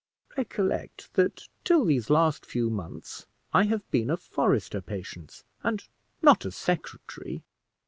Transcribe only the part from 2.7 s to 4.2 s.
months I have been a